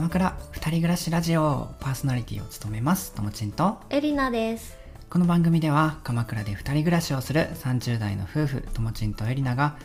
[0.00, 3.12] 鎌倉二人暮らしラジオパーソナリティを務めます。
[3.12, 3.76] ともちんと。
[3.90, 4.78] エリナです。
[5.10, 9.76] この番組では鎌倉で二人暮らしをする30代の夫婦ともちんとエリナが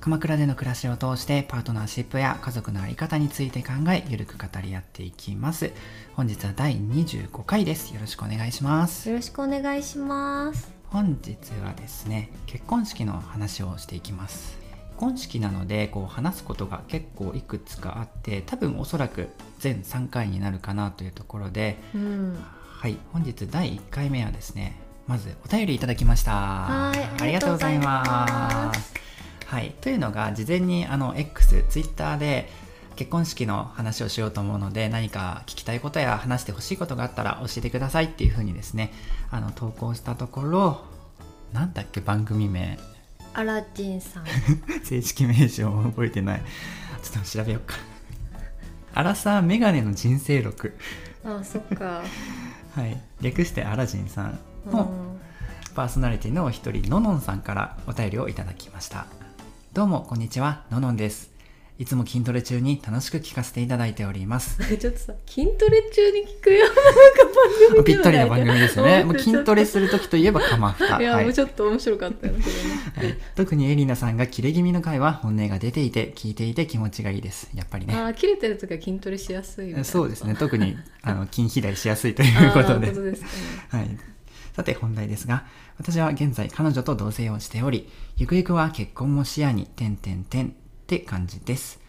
[0.00, 5.70] 鎌倉での暮らしを通してパートナーシップや家族の在り方について考えゆるく語り合っていきます。
[6.14, 7.92] 本日は第25回です。
[7.92, 9.10] よろしくお願いします。
[9.10, 10.72] よろしくお願いします。
[10.86, 14.56] 本日はですね結婚式の話をしていきます。
[14.56, 14.67] 結
[14.98, 19.28] 婚式なのでこう話すことが結構いくつかあって多分おそらく
[19.60, 22.38] 全3回になるかなというところでうん。
[22.78, 24.76] はい本日第1回目はですね
[25.08, 26.32] まずお便りいただきました。
[26.32, 28.94] はいありがとうございます。
[29.46, 32.48] はいというのが事前にあの X ツイッターで
[32.94, 38.92] 結婚式の話をしようと思うので何か聞きたいことや話してほしいことがあったら教えてくださいっていうふうにですね
[39.30, 40.80] あの投稿したところ
[41.52, 42.78] なんだっけ番組名
[43.38, 44.24] アラジンさん。
[44.82, 46.42] 正式名称を覚えてない。
[47.04, 47.76] ちょっと調べようか。
[48.94, 50.76] アラサーメガネの人生録。
[51.24, 52.02] あそっか。
[52.74, 53.00] はい。
[53.20, 54.40] 略してアラジンさん。
[54.66, 54.72] うん。
[54.72, 54.92] の
[55.76, 59.06] パーソナリティのお一人ののんさんからお便りをいただきました。
[59.72, 60.64] どうもこんにちは。
[60.72, 61.30] ののんです
[61.78, 64.58] いつも筋トレ中に楽しく聞かせていただいております。
[64.78, 66.82] ちょっとさ筋トレ中に聞くよなんか
[67.70, 69.02] 番組ぴったりな番組ですよね。
[69.02, 71.24] う んもう筋トレする時といえば鎌蓋いや、はい。
[71.24, 72.44] もうちょっと面白かったよね
[73.36, 77.48] 特にエリナさんがキレ気味の回は本音が出ていて聞いていて気持ちがいいです。
[77.54, 77.94] やっぱりね。
[77.94, 80.34] あー切れてる時は筋トレしやすいそうですね。
[80.36, 82.88] 特にあの筋肥大しやすいということで。
[82.88, 83.32] ことですかね。
[83.86, 83.98] はい。
[84.56, 85.44] さて本題ですが、
[85.78, 90.56] 私は現在彼女と同棲をしており、ゆくゆくは結婚も視野に、点々点
[90.88, 91.80] って感じです。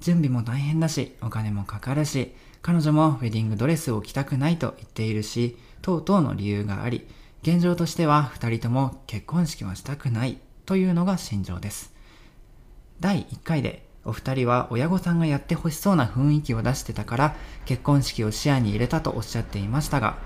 [0.00, 7.06] 準備も大変だし、お金もかかるし、彼女もウェディングドレスを着たくないと言っているし、等々の理由があり、
[7.42, 11.94] 現状としては二人とも結婚式はしたくないというのが心情です。
[12.98, 20.16] 第1回でお二人は親御さんがやってほしそうな雰囲気を出してたから結婚式を視野に入れたとおっしゃっていましたが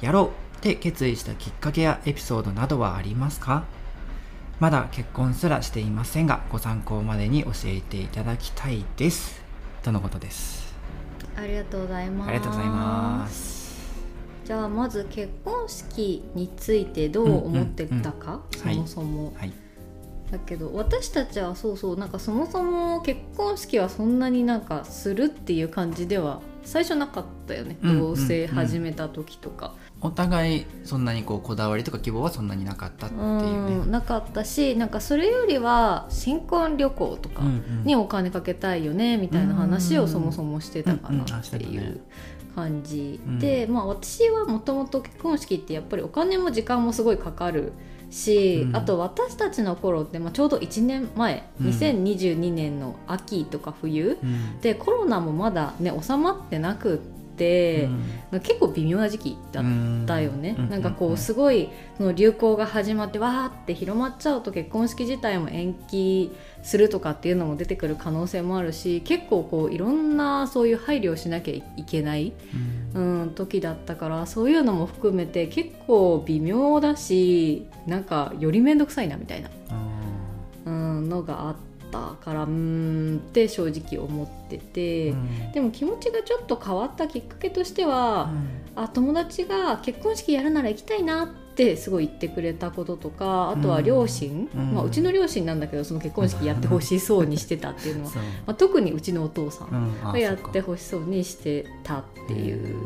[0.00, 3.64] やろうって決意したきっかけやエピソードなどはありますか？
[4.60, 9.40] まだ結婚すらしていませんがご参考までに教えていただきたいです。
[9.84, 10.74] とのことです？
[11.36, 12.28] ありがとうございます。
[12.28, 13.58] ありがとうございます。
[14.44, 19.52] じゃあまず結婚式についてどう思ってたか、うんうんうんそもそも、はい。
[20.32, 33.76] だけど私たちはそうそうなんかそもそも結婚式はそんなになんかするっていう感じでは最初なかったよね、同棲始めた時とか、お互いそんなにこうこだわりとか希望はそんなになかったっていうね。
[33.76, 37.42] うんなかったしなんかそれよりは新婚旅行とか
[37.84, 42.00] にお金かけたいよねみたいな話をそもそもしてたかなっていう
[42.54, 47.72] 感じうんで、まあ私はもともと結婚式ってやっぱりお金も時間もすごいかかる
[48.10, 48.76] し、うん。
[48.76, 51.66] あと私たちの頃って、まあ、ちょうど1年前、うん。
[51.68, 54.60] 2022年の秋とか冬うん。
[54.60, 56.98] でコロナもまだね収まってなくっ
[57.38, 57.88] て、
[58.42, 59.64] 結構微妙な時期だっ
[60.06, 60.68] たよね、うん。
[60.68, 66.32] なんかこうすごいその流行が始まってわーって広まっちゃうと結婚式自体も延期
[66.62, 72.32] するとかっていうのも出てくる可能性もあるし結構こういろんなそういう配慮をしなきゃいけない、
[72.94, 73.20] うん。
[73.20, 80.00] うん、時だったからそういうのも含めて結構微妙だしなんかより面倒くさいなみたいな、あ
[80.66, 81.56] うん、のがあっ
[81.90, 85.12] たからうーんって正直思ってて。
[85.12, 88.30] ーうんでも気持ちがちょっと変わったきっかけとしては、
[88.76, 94.74] あ友達が結婚式やるなら行きたいなってすごい言ってくれたこととかあとは両親、うん。
[94.74, 98.12] まあ、うちの両親なんだけどその結婚式やってほしそうにしてたっていうのは、
[98.46, 102.76] まあ、特にうちのお父さんがやってほしそうにしてたっていう。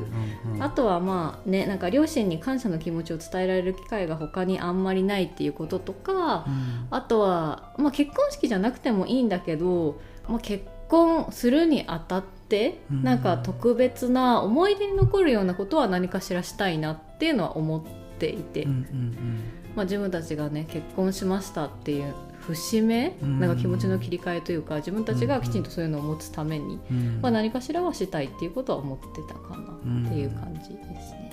[0.47, 0.55] うん。
[0.55, 0.62] うん。
[0.62, 6.87] あとはまあねなんか両親に感謝の気持ちを伝えられる機会が他にあんまりないっていうこととか、うん。
[6.91, 13.03] あとは、まあ、結婚式じゃなくてもいいんだけど、まあ、結婚するにあたって、うん。
[13.03, 17.83] なんか特別な思い出に残るようなことは何かしらしたいなっていうのは思っ
[18.22, 19.43] ていて、うんうん
[19.75, 23.41] まあ、自分たちがね結婚しましたっていう節目、うん。
[23.41, 27.21] なんか気持ちの切り替えというか自分たちがきちんとそういうのを持つために、うん。
[27.21, 31.33] まあ、何かしらはしたいっていうことは思ってたかなっていう感じですね。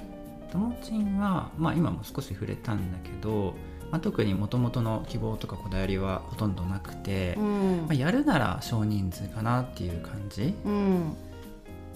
[0.51, 3.53] ともちんは、まあ、今も少し触れたんだけど、
[3.91, 7.77] まあ、特にもともとの希望とかこだわりはほとんどなくて、うん。
[7.87, 10.53] まあ、やるなら少人数かなっていう感じ。
[10.65, 11.15] うん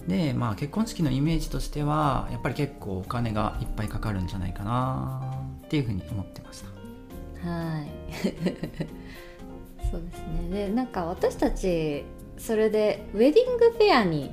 [0.08, 5.34] で、まあ、結婚式のイメージとしてはやっぱり結構お金がいっぱいかかるんじゃないかな
[5.64, 7.48] っていうふうに思ってました。
[7.48, 7.88] はい。
[9.90, 10.18] そうです
[10.50, 10.66] ね。
[10.66, 12.04] でなんか私たち
[12.36, 14.30] それでウェディングフェアに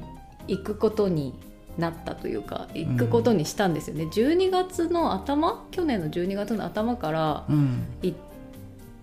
[0.47, 1.33] 行くことに
[1.77, 7.85] なったというか行くことにしたんですよね、12月の頭去年の12月の頭からうん。
[8.01, 8.17] 行っ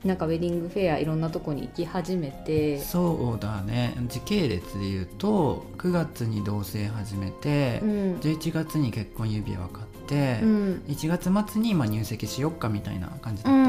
[0.04, 2.78] なんかウェディングフェアいろんなとこに行き始めて。
[2.78, 3.94] そうだね。
[4.08, 7.88] 時系列で言うと9月に同棲始めて、うん。
[8.20, 10.82] 11月に結婚指輪買って、うん。
[10.86, 13.66] 1月末にまあ入籍しよっかみたいな感じだったよ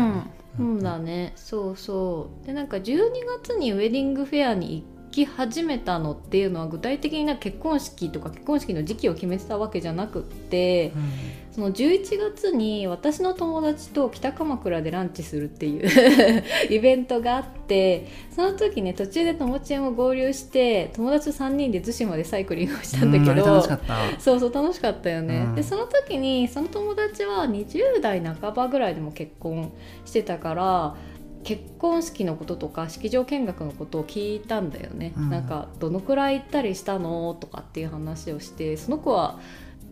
[0.60, 0.76] うん。
[0.78, 1.34] ね、そうだね。
[1.36, 2.46] そうそう。
[2.46, 3.10] でなんか12
[3.44, 15.90] 月にウェディングフェアに行き始めたのっていうのは具体的にな結婚式とか結婚式の時期を決めてたわけじゃなくってうんその11月に私の友達と北鎌倉でランチするっていう
[16.74, 24.20] イベントがあってその時ね途中で友達も合流して友達と3人で逗子までサイクリングをしたんだけうんあれど楽しかった。
[24.20, 25.56] そうそう楽しかったよね、うん。
[25.56, 29.72] でその時にその友達は20代半ばぐらいでも結婚
[30.06, 30.96] してたから
[31.44, 35.30] 結婚式のこととか式場見学のことを聞いたんだよね、うん。
[35.30, 39.40] なんかどのくらい行ったりしたのとかっていう話をしてその子は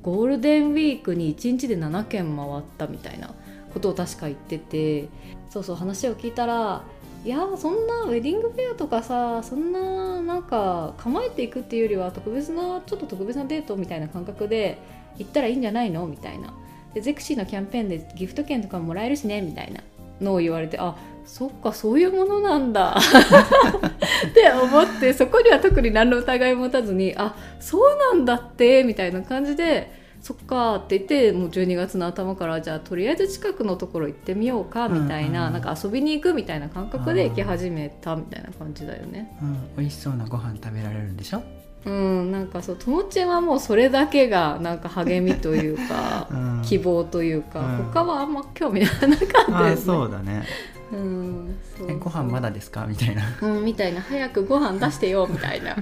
[0.01, 3.33] ゴールデンウィークに1日で7軒回ったみたいな
[3.73, 5.09] ことを確か言ってて
[5.49, 6.83] そうそう話を聞いたら
[7.25, 14.77] いやそんなウェディングフェアとかさそんななんか構えていくっていうよりは特別なちょっと特別なデートみたいな感覚で
[15.17, 16.53] 行ったらいいんじゃないのみたいな。
[16.93, 19.81] でゼクシーのキャンペーンでギフト券とかももらえるしねみたいな
[20.21, 20.95] のを言われてあ
[21.27, 22.95] そっかそういうものなんだ。
[22.97, 29.91] って思ってそこには特に何の疑いも持たずにあそうなんだってみたいな感じで
[30.21, 39.37] そっかって言ってもう12月の頭からじゃあとりあえず近くのところ行ってみようかみたいな,、うんうんなんか遊びに行くみたいな感覚で行き始めたみたいな感じだよね。
[39.41, 41.43] うん、美味しそうなご飯食べられるんでしょ、
[41.85, 47.85] うん、なんかそうともちんはもうそれだけがなんか励みというか うん、希望というか、うん。
[47.91, 49.75] 他はあんま興味なかったですあね。
[49.77, 50.43] そうだね
[50.91, 52.85] うん、そうえご飯まだですか？
[52.87, 53.23] みたいな。
[53.41, 54.01] うん、みたいな。
[54.01, 55.75] 早くご飯出してよみたいな。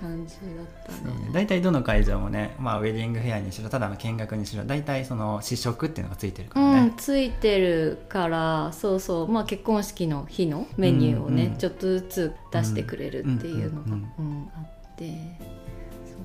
[0.00, 1.30] 感じだったね。
[1.32, 15.12] 大体どの会場もね、まあ、ウェディングフェアにしろただの見学にしろ大体その試食っていうのがついてるかうん、らね、ついてるからそうそう、まあ、結婚式の日のメニューをね、うんうんちょっとずつ出してくれるっていうのが、ううんんあって。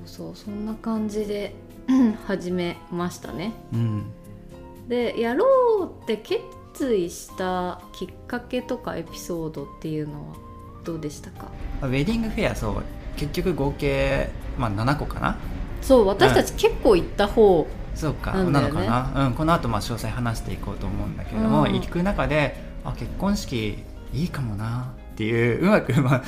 [0.06, 0.36] そうそう。
[0.36, 1.52] そんな感じで
[1.88, 3.52] うん 始めましたね。
[3.72, 4.04] うん。
[4.88, 6.16] でやろうって
[6.74, 10.36] 決意したきっかけとかエピソードっていうのは
[10.82, 11.46] どうでしたか？
[11.82, 12.82] ウェディングフェアそう
[13.16, 14.28] 結局合計、
[14.58, 15.38] まあ、7個かな？
[15.80, 18.52] そう私たち結構行った方、そうかなだよね。
[18.52, 18.84] なんのか
[19.14, 21.74] な、うん、この後まあ詳細話していこうと思うんだけれども、うん。
[21.74, 23.78] 行く中であ結婚式
[24.12, 26.22] いいかもなっていううまく、まあ、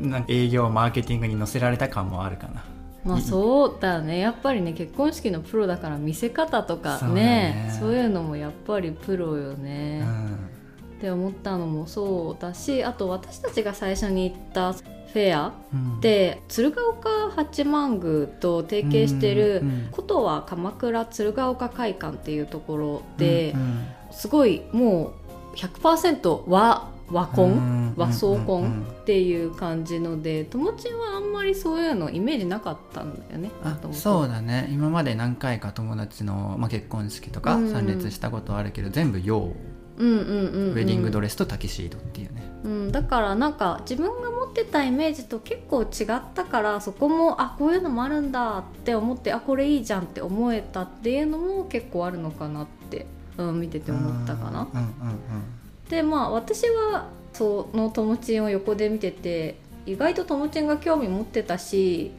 [0.00, 2.64] なんか営業マーケティングに乗せられた感もあるかな
[3.04, 4.18] まあそうだね。
[4.18, 7.22] やっぱりね結婚式のプロだから見せ方とかそうだね。
[7.22, 10.34] ねそういうのもやっぱりプロようね、ん。
[10.34, 16.00] って思ったのもそうだしあと私たちが最初に行ったフェアうん。
[16.00, 23.86] で鶴岡八幡宮と提携してるうんうんことは鎌倉鶴岡会館っていうところで、うんうん。
[24.10, 25.12] すごいも
[25.54, 28.46] う100%和和婚、うん和装うんうん。
[28.46, 34.68] 婚っていう感じので友達はあんまりそういうのイメージなかったんだよねあそうだね。
[34.70, 37.72] 今まで何回か友達の、まあ、結婚式とかうん。
[37.72, 39.52] 参列したことはあるけど、全部洋。
[39.98, 53.06] ウうんうんうん、うん、ェディングドレスとタキシードっていうね、うん、だからなんか自分が持ってたイメージと結構違ったからそこもあこういうのもあるんだって思ってあこれいいじゃんって思えたっていうのも結構あるのかなって、
[53.38, 54.68] うん、見てて思ったかな。
[54.72, 55.57] うんうん
[55.88, 62.12] でまあ私はそのともちんを横で見てて意外とともちんが興味持ってたし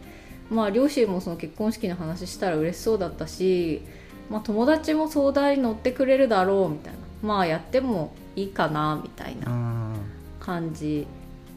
[0.50, 3.82] まあ両親もその結婚式の話したら嬉しそうだったし、
[4.30, 7.00] まあ、友達も相談に乗ってくれるだろうみたいな。
[7.22, 9.96] まあやってもいいかなみたいな
[10.40, 11.06] 感じ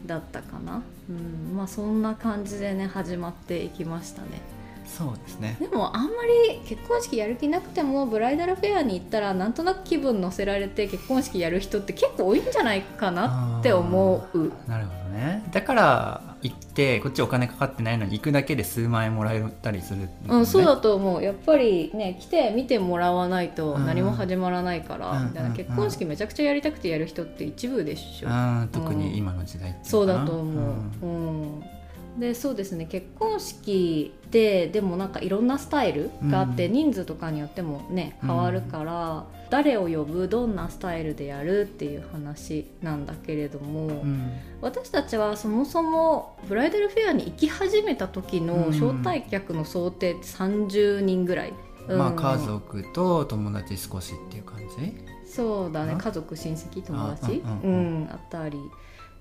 [0.05, 4.41] だったかな、うん、まあそんな感じでね始まっていきましたね
[4.97, 5.57] そうですね。
[5.59, 6.09] でもあんま
[6.51, 14.51] り結婚式やる気なくてもブライダルフェアに行ったらなんとなく気分乗せられて結婚式やる人って結構多いんじゃないかなって思う。
[14.67, 15.43] なるほどね。
[15.51, 21.23] だから行ってこっちお金かかってないのに行くだけで数万円もらえたりするのね、うん、そうだと思う。
[21.23, 25.49] やっぱりね来て見てもらわないと何も始まらないから、うんみたいな。
[25.49, 25.55] うん。
[25.55, 30.61] 結婚式めちゃくちゃやりたくてやる人って一部でしょ、うん特に今の時代っていそうだと思
[31.01, 31.63] う、うん
[32.19, 36.73] でそうですね結婚式ででもなんかいろんなスタイルがあって、うん。
[36.73, 44.31] 人数とかによってもね変わるから、誰を呼ぶどんなスタイルでやるっていう話なんだけれども、うん。
[44.61, 48.71] 私たちはそもそもブライダルフェアに行き始めた時のうん。
[48.71, 51.53] 招待客の想定って30人ぐらい、
[51.87, 54.93] まあうん家族と友達少しっていう感じ？
[55.25, 55.97] そうだねあ。
[55.97, 57.41] 家族親戚友達？
[57.45, 58.05] あううんうん。
[58.05, 58.57] んあったり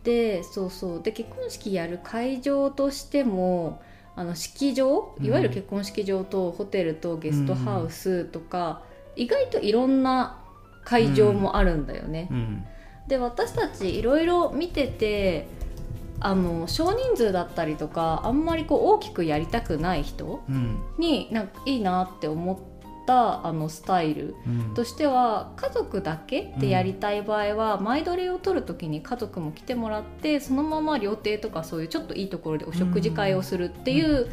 [0.05, 1.03] でそうそう。
[1.03, 3.81] で結婚式やる会場としても
[4.17, 5.25] あの式場うん。
[5.25, 8.83] いわゆる結婚式場とホテルとゲストハウスとか、
[9.17, 10.39] 意外といろんな
[10.85, 12.29] 会場もあるんだよね。
[12.31, 12.65] うん。
[13.09, 15.47] で私たちいろいろ見てて
[16.21, 20.81] あの少人数だったりとかあんまりこう大きくやりたくない人うん。
[20.99, 22.57] になんかいいなって思っ
[23.07, 24.75] たあのスタイルうん。
[24.75, 34.29] としては家族だけでやりたい場合は、前撮りを取る時に家族も来てもらってそのまま料亭とかそういうちょっといいところでお食事会をするっていう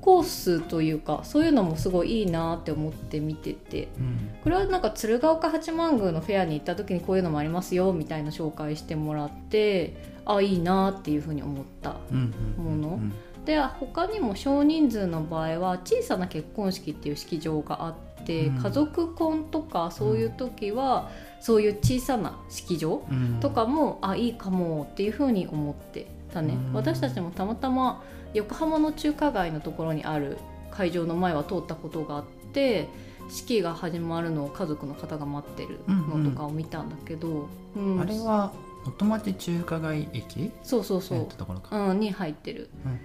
[0.00, 3.88] コースというかそういうのもすごいいいなって思って見てて。
[3.98, 4.30] うん。
[4.42, 13.12] これはなんか鶴岡八幡宮のフェアに行った時にこういうのもありますよみたいな紹介してもらってあいいなっていうふうに思ったうんうんものうん
[13.44, 17.94] で他にも少人数の場合は小さな結婚式っていう式場があっ
[18.24, 18.62] て、うん。
[18.62, 23.40] 家族婚とかそういう時は、そういう小さな式場うん。
[23.40, 26.72] とかも、あいいかもっていうふうに思ってたね、うん。
[26.72, 30.38] 私たちもたまたま横浜の中華街のところにある
[30.70, 32.88] 会場の前は通ったことがあって
[33.28, 38.00] 式が始まるのを家族の方が待ってるのとかを見たんだけど、うん。
[38.00, 38.52] あれは
[38.84, 40.52] 元町中華街駅？
[40.62, 41.18] そうそうそう。
[41.18, 42.70] やったところか、うん、に入ってる。
[42.86, 43.00] うん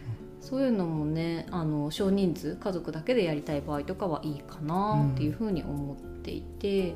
[0.48, 6.94] そういうのもねあの少人数家族だけでやりたい場合とかはいいかなっていうふうに思っていて、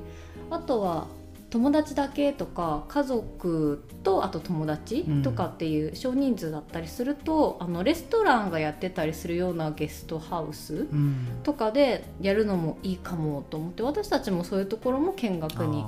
[0.49, 1.07] あとは
[1.49, 5.21] 友達だけとか家族とあと友達うん。
[5.21, 11.27] とかっていう少人数だったりすると、あのレストランがやってたりするようなゲストハウスうん。
[11.43, 15.83] とかでやるのもいいかもと思って私たちもそういうところも見学に、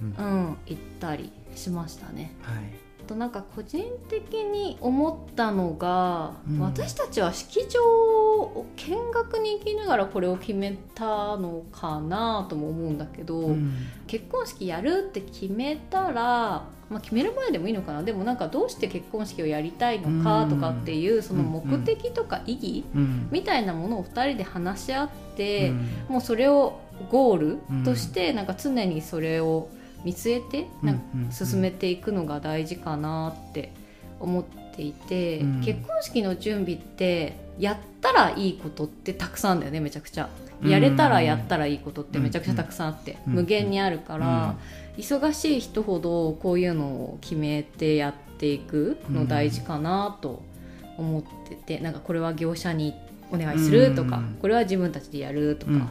[0.00, 0.24] うんうん。
[0.24, 2.36] うん、行ったりしましたね。
[2.42, 2.62] はい。
[2.62, 2.79] あ
[3.10, 6.60] となんか個人的に思ったのが、うん。
[6.60, 13.74] 私たちは式場を見学に行きながらこれを決めたのかなとも思うんだけど、うん。
[14.06, 18.04] 結婚式やるって決めたら、まあ、決める前でもいいのかな。
[18.04, 23.28] でもなんかどうして結婚式をやりたいのかとかっていうその目的とか意義うん。
[23.32, 25.88] みたいなものを2人で話し合って、うん。
[26.08, 26.78] もうそれを
[27.10, 29.68] ゴールとしてなんか常にそれを
[30.04, 31.02] 見据えてなんか
[31.32, 33.72] 進めていくのが大事かなって
[34.18, 35.60] 思っていて、うん。
[35.60, 40.28] 結婚式の準備ってやったらいいことってたくさんだよねめちゃくちゃ。
[40.62, 40.70] うん。
[40.70, 43.32] やれたらやったらいいことってめちゃくちゃたくさんあって、うん。
[43.34, 44.56] 無限にあるから、
[44.96, 50.42] 忙しい人ほどこういうのを決めてやっていくの大事かなと
[50.98, 52.94] 思ってて、なんかこれは業者に
[53.32, 54.38] お願いするとか、うん。
[54.40, 55.90] これは自分たちでやるとか、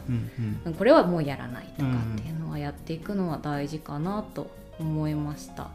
[0.78, 5.68] これはもうやらないとかっていうのはやっていくのは大事かなと思いました。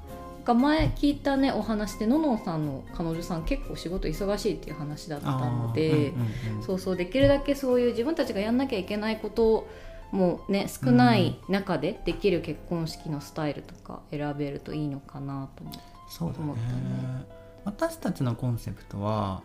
[0.46, 9.68] が前聞いたねお話でののんさんの彼女さん結構仕事忙しいっていう話だったので、うんうんうんそうそうできるだけそういう自分たちがやんなきゃいけないこと
[10.12, 15.76] もね少ない中でできる結婚式のスタイルとか選べるといいのかなと思う。
[16.10, 17.26] そうだね思ったね。
[17.66, 19.42] 私たちのコンセプトは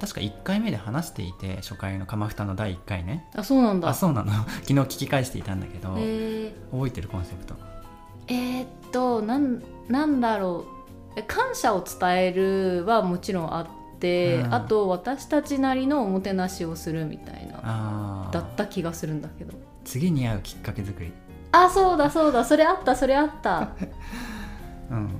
[0.00, 3.28] 確か1回目で話していて初回の鎌蓋の第1回ね。
[3.36, 3.88] あそうなんだ。
[3.88, 4.32] あそうなの。
[4.62, 6.70] 昨日聞き返していたんだけど、えー。
[6.72, 7.54] 覚えてるコンセプト。
[8.26, 10.82] えーっとなんなんだろう。
[11.14, 14.54] え感謝を伝えるはもちろんあって、うん。
[14.54, 19.52] あと私たちなりのおもてなしをするみたいなだった気がするんだけど。
[19.84, 21.12] 次に会うきっかけ作り。
[21.52, 22.44] あそうだそうだ。
[22.44, 23.68] それあったそれあった。
[24.90, 25.10] うん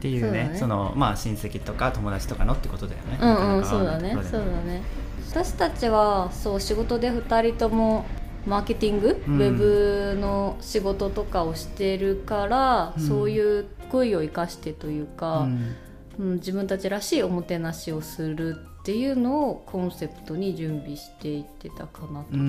[0.00, 0.56] っていうねね。
[0.58, 3.18] そのまあ親戚とか友達とかのってことだよね。
[3.20, 4.82] うんうんそうだねそうだね。
[5.28, 8.06] 私たちはそう仕事で2人とも
[8.46, 9.36] マーケティング、うん。
[9.36, 13.06] ウェブの仕事とかをしてるから、うん。
[13.06, 15.76] そういう恋を生かしてというか、うん。
[16.18, 22.28] うん、自分たちらしいおもてなしをするっていうのをコンセプトに準備していってたかなと。
[22.32, 22.46] うんうんう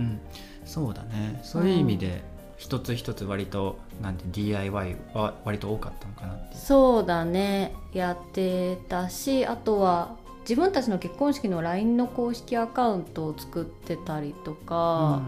[0.00, 0.20] ん。
[0.64, 1.40] そうだね。
[1.42, 2.22] そういう意味で
[2.56, 7.74] 一つ一つ割となんて DIY は割と多かったのかなそうだね。
[7.92, 10.16] やってたしあとは
[10.48, 15.20] 自分たちの結婚式の LINE の公式アカウントを作ってたりとか、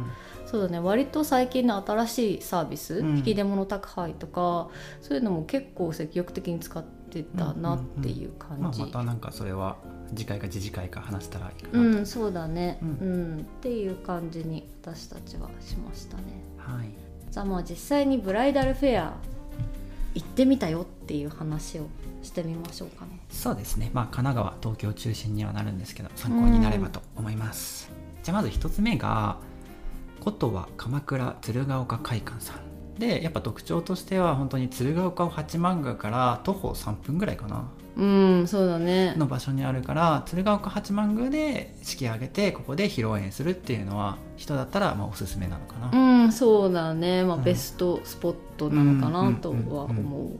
[0.47, 0.79] そうだね。
[0.79, 3.17] 割と最近の新しいサービス、うん。
[3.19, 4.69] 引き出物宅配とか
[5.03, 8.81] そういうのも結構積極的に使ってたなっていうまあ、感じ。
[8.83, 9.77] またなんかそれは
[10.15, 13.41] 次回か次次回か話したらいいかうなと、ん、そうだね、ううんん。
[13.41, 16.23] っていう感じに私たちはしましたね。
[16.57, 19.15] はいじゃあまあ実際にブライダルフェア
[20.15, 21.87] 行ってみたよっていう話を
[22.23, 23.21] してみましょうかね。
[23.31, 23.91] そうですね。
[23.93, 27.91] まあ神奈川東京中心にはなるんですけど参考になればと思います、
[28.23, 29.37] じゃあまず一つ目が
[30.21, 32.68] ことは鎌倉鶴岡会館さん
[32.99, 37.69] でやっぱ特徴としては本当に鶴岡八幡宮から徒歩3分ぐらいかな。
[37.97, 39.15] うんそうだね。
[39.17, 47.45] の場所にあるから鶴岡八幡宮で式挙げてここで披露宴するっていうのは人だったらまあおすすめなのかな、うんそうだね、まあうん。
[47.45, 50.07] ベストスポットなのかなとはうんうんうん。
[50.07, 50.31] 思う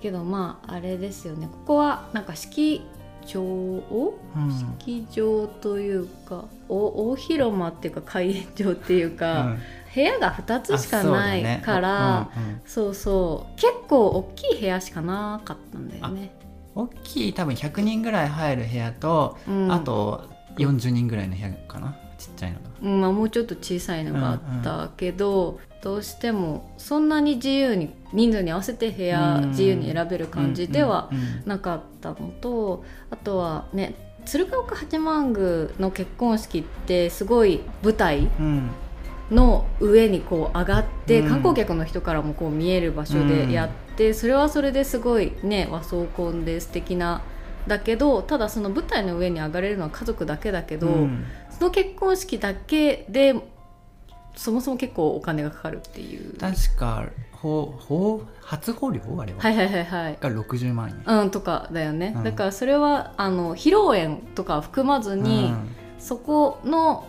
[0.00, 1.48] けどまああれですよね。
[1.50, 2.82] ここはなんか式
[3.26, 4.76] 場をうん。
[4.78, 9.56] 式場というかお大広間っていうか会場っていうか、
[9.94, 12.30] 部屋が2つしかないから
[12.64, 13.60] そう,、そうそう。
[13.60, 16.32] 結構大きい部屋しかなかったんだよね。
[16.74, 31.10] 大きい多分100人ぐらい入る部屋と、うん、あと40人ぐらいの部屋かなちっちゃいのが、うんまあ、もうちょっと小さいのがあったけど、うんうん、どうしてもそんなに自由に人数に合わせて部屋自由に選べる感じでは
[31.44, 33.94] なかったのとあとはね
[34.24, 38.28] 鶴岡八幡宮の結婚式ってすごい舞台、
[39.30, 47.22] の上にこう上がって、観光客の人からもこう見える場所でやって、それはそれですごいね和装婚で素敵な
[47.66, 53.34] だけどただその舞台の上に上がれるのは家族だけだけど、うん、その結婚式だけで
[54.34, 56.36] そもそも結構お金がかかるっていう。
[56.38, 59.40] 確かほほ初法料あれは。
[59.40, 60.18] はいはいはいはい。
[60.20, 65.68] が60万円、うん、とかだよね、うん、だからそれはあの披露宴とか含まずに、うん、
[65.98, 67.06] そこの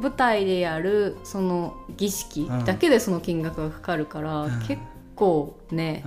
[0.00, 4.82] 舞台でやるその儀式だけでその金額がかかるから、結
[5.14, 6.04] 構ね、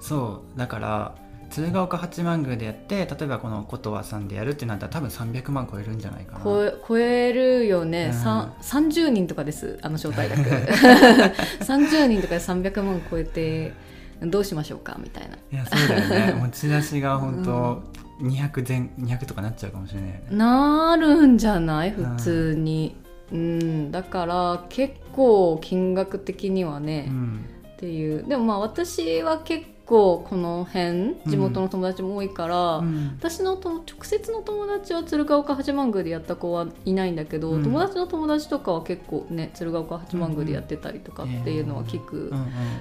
[0.00, 0.58] そう。
[0.58, 1.14] だから
[1.50, 6.44] 鶴岡八幡宮でやって例えばこの琴羽さんでやるってなったら多分300万超えるんじゃないかな。
[6.88, 10.40] 超えるよね、うん、30人とかですあの招待額。
[11.62, 13.74] 30人とかで300万超えて
[14.22, 15.36] どうしましょうかみたいな。
[15.36, 16.34] いやそうだよね。
[16.40, 17.82] 持ち出しが本当、
[18.20, 21.90] うん、200前200とかなっちゃうかもしれないなるんじゃない？
[21.90, 22.96] 普通に、
[23.32, 28.24] うん、うん、だから結構金額的にはね、うん、っていう。
[28.26, 42.32] でもまあ私は結構この辺地元の友達も多いから、うん、私のと直接の友達は鶴岡八幡宮でやった子はいないんだけど、うん、友達の友達とかは結構ね鶴岡八幡宮でやってたりとかっていうのは聞く、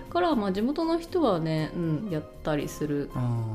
[0.10, 3.10] から、まあ、地元の人はね、うん、やったりする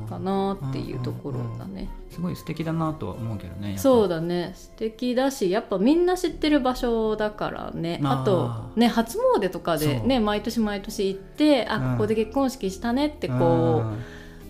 [0.09, 1.89] かなっていうところだね。
[2.17, 4.51] すごい素敵だなとは思うけどねそうだね。
[4.55, 8.01] 素敵だしやっぱみんな知ってる場所だからね。
[8.03, 8.23] あ。
[8.25, 13.83] とね初詣とかでね毎年毎年行ってあここで結婚式したねってこ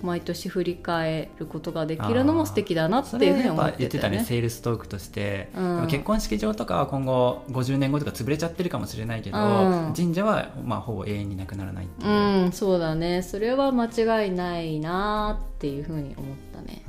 [0.01, 9.41] う、毎年振り返ることができるのも素敵だなっていうふうに思って、ね、言ってたねセールストークとして、うん、結婚式場とかは今後50年後とか潰れちゃってるかもしれないけど、う
[9.89, 13.21] ん、神社はまあほぼ永遠になくならないっていう、うん、そうだね。
[13.23, 16.83] それは間違いないなっていうふうに思ったね、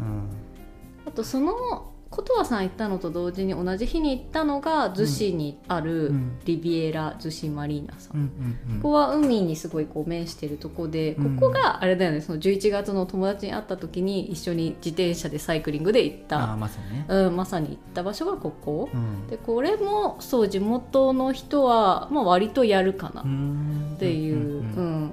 [1.08, 6.10] あとその琴葉さん行ったのと同時に同じ日に行ったのが逗子にある
[6.44, 16.56] リビエラ逗子マリーナさん、うんここは海にすごいこう面してるとこで、ここがあれだよねその11月の友達に会った時に一緒に自転車でサイクリングで行った。
[16.56, 23.22] まさに、ね、うん、まさに行った場所がここ、うん、でこれもそう地元の人は、まあ、割とやるかな。
[23.22, 24.27] っていう、うん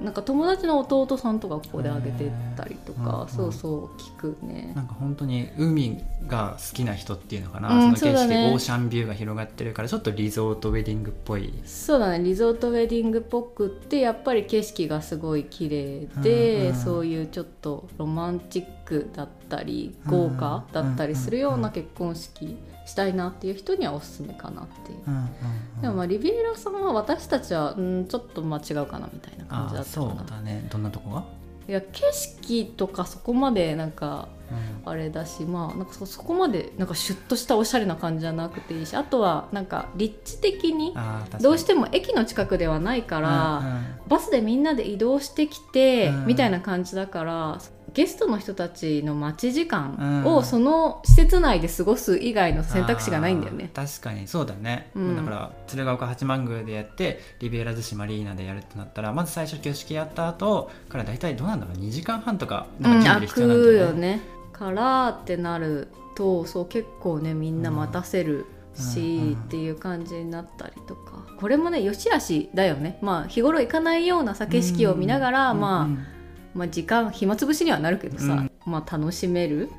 [0.06, 4.72] なんか友達の弟さんとかここであげてたりとか、そうそう聞くね。
[4.76, 11.52] なんか本当に海が好きな人っていうのかな、うん、その景色、ね、オーシャンビューが広がってるからちょっとリゾートウェディングっぽい。
[11.66, 25.00] そうだねリゾートウェディングっぽくってやっぱり景色がすごい綺麗で、うんうん、そういうちょっとロマンチックだったり豪華だったりするような結婚式したいなっていう人にはおすすめかなっていう。
[25.08, 30.68] うんうんうん、でもまあリビエラさんは私たちはうんちょっとまあ違うかなみたいな感じだったそうだね。
[30.70, 31.24] どんなとこが？
[31.68, 34.28] いや景色とかそこまでなんか
[34.86, 40.96] あれだし、うん、まあなんかそこまでなんかシュッとしたおしゃれな感じじゃなくていいしあとはなんか立地的に
[41.42, 47.60] どうしても駅の近くではないから、うんうん、バスでみんなで移動してきて、みたいな感じだから
[47.96, 53.72] ゲストの人たちの待ち時間をその施設内で過ごす以外の選択肢がないんだよね。
[53.74, 63.80] 確かにそうだね、うん、だから鶴岡八幡宮でやってリベラ寿司マリーナでやるってなったらまず最初挙式やった後から大体どうなんだろう？2時間半とかなんか準備必要なんだよね。
[63.80, 68.46] うん、よねからってなるとそう結構ねみんな待たせる。
[68.76, 71.26] し、うんうん、っていう感じになったりとか。
[71.38, 73.00] これもねよしあしだよね。
[73.02, 76.15] まあ日頃行かないような景色を見ながら、まあ
[76.56, 79.70] まあ、時間暇つぶしにはなるけどさ、うん、まあ、楽しめる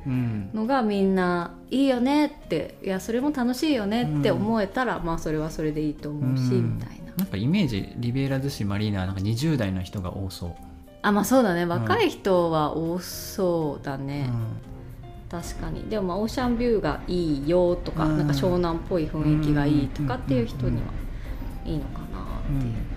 [0.53, 7.13] のがみんないいよねっていやそれも楽しいよねって思えたら、うん、まあそれはそれでいいと思うし、うん、みたいな。
[7.17, 10.55] なんかイメージリベーラ寿司マリーナなんか20代の人が多そう。
[11.01, 11.65] あまあそうだね。
[11.65, 14.29] 若い人は多そうだね、
[15.29, 15.89] 確かに。
[15.89, 20.83] でもまあオーシャンビューがいいよとか、なんか湘南っぽい雰囲気がいいとかっていう人には
[21.65, 22.21] いいのかな
[22.59, 22.96] っていう。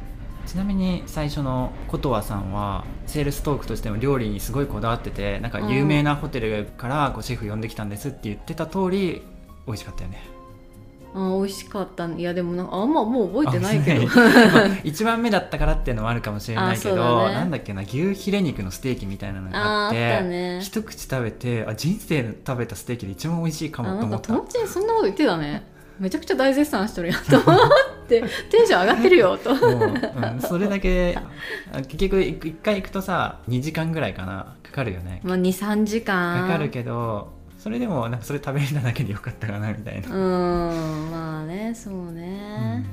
[0.50, 9.22] ちなみに最初の琴葉さんはセールストークとしても料理にすごいこだわっててなんか有名なホテルからこうシェフ呼んできたんですって言ってた通り
[9.68, 10.20] 美味しかったよね。
[11.14, 12.34] あ美味しかったいや。
[12.34, 14.16] でもなんかあんまもう覚えてないけど、 まあ、
[14.82, 24.26] 1番目だったからっていうのもあるかもしれないけど、ね、なんだっけな牛ヒレ肉のステーキみたいなのがあって、ね、一口食べてあ人生で食べたステーキで一番美味しいかもと思った。
[24.26, 25.62] 友達にそんなこと言ってたね。
[26.00, 27.70] めちゃくちゃ大絶賛してるやんと思っ
[28.18, 29.55] ってテンション上がってるよと。
[29.55, 30.01] もう、
[30.33, 31.16] うん、それだけ
[31.73, 35.20] あ結局一一回行くとさ2時間ぐらいかなかかるよね。
[35.23, 36.42] まあ23時間。
[36.42, 42.87] かかるけどそれでもなんかそれ食べれただけでよかったかなみたいな、うんまあねそうね、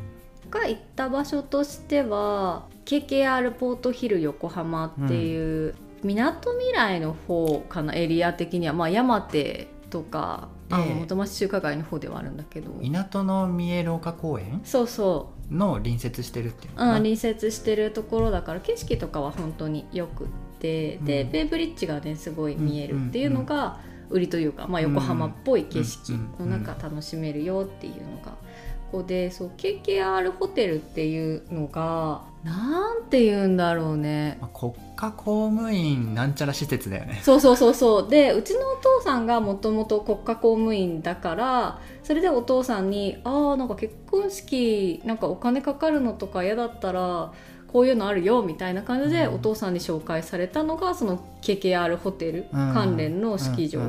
[0.50, 8.74] が行った場所としては KKR ポートヒル横浜っていうみなとみらいの方かなエリア的には。
[8.74, 10.94] まあ山手とかあええ。
[10.96, 12.72] 元町中華街の方ではあるんだけど。
[12.80, 14.62] 港の三重廊下公園？
[14.64, 20.28] そうその隣接してるっていうう、うん、隣接してるところだから景色とかは本当によくっ
[20.60, 21.32] て、でうん。
[21.32, 28.34] ベイブリッジがねすごい見えるっていうのが売りというか、まあ、横浜っぽい景色の中楽しめるよっていうのが
[28.92, 34.38] ここでそう KKR ホテルっていうのがなんて言うんだろうね。
[34.40, 37.20] まあ国家公務員なんちゃら施設だよね。
[37.24, 38.10] そうそうそうそう。
[38.10, 47.34] でうちのお父さんがもともと国家公務員だからそれでお父さんに「ああんか結婚式なんかお金かかるのとか嫌だったら
[47.68, 49.36] こういうのあるよ」みたいな感じでうん。
[49.36, 53.82] お父さんに紹介されたのがその KKR ホテルうん関連の式場、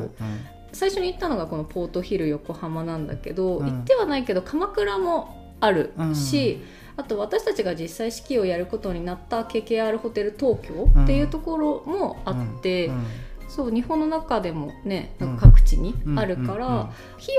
[0.78, 3.66] 最初に行ったのがこのポートヒル横浜なんだけど、うん。
[3.66, 6.14] 行ってはないけど鎌倉もあるうん。
[6.14, 6.62] し、
[6.96, 13.06] あと私たちが実際式をやることになった KKR ホテル東京っていうところもあって、うん。
[13.48, 15.36] そう日本の中でもねうん。
[15.36, 16.80] 各地にうんあるから、うん。
[16.80, 16.90] 費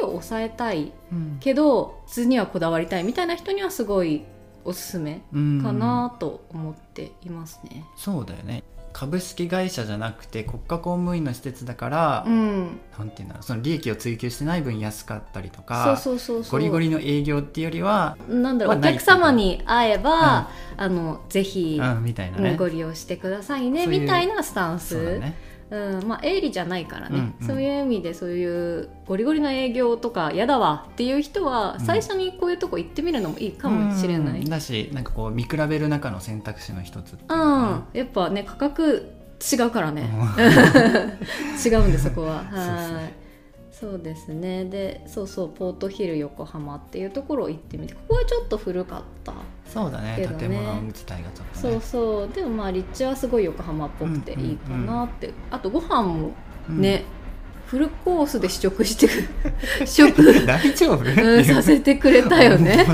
[0.01, 1.37] 用を抑えたいうん。
[1.39, 4.25] けど普通にはこだわりたいみたいな人にはすごい
[4.65, 7.85] おすすめうんかなと思っていますね。
[7.95, 24.95] そうだよね株式会社じゃなくて国家公務員の施設だから、うん、なんていうんだろうその利益を追求してない分安かったりとかそうそうそうゴリゴリの営業っていうよりは、なんだろう、お客様に会えば、あのぜひ、うん、みたいなうんねご利用してくださいねみたいなスタンス。
[24.95, 27.47] そうだねうんまあ、営利じゃないからね、うんうん。
[27.47, 40.35] そういう意味でそういうゴリゴリの営業とか嫌だわっていう人はうん最初にこういうとこ行ってみるのもいいかもしれない、うんだしなんかこう見比べる中の選択肢の一つううんかやっぱね価格違うからね、な
[41.65, 42.43] 違うんでそこは。
[42.51, 42.93] はい。
[43.05, 43.18] ね
[43.79, 44.65] そうですね。
[44.65, 49.33] でそうそうポートヒル横浜っていうところ行ってみてここはちょっと古かった。
[49.71, 50.15] そうだね。
[50.17, 50.39] けどね。
[50.39, 52.29] 建物自体がちょっとそうねそう。
[52.35, 56.31] でもまあ立地はすごい横浜っぽくていいかなって、あとご飯も
[56.67, 57.05] ね、
[57.67, 59.13] フルコースで試食してく
[59.87, 62.85] 食、うん大丈夫、うん、させてくれたよね。